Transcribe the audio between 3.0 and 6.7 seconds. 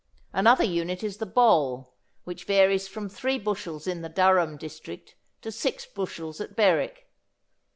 three bushels in the Durham district to six bushels at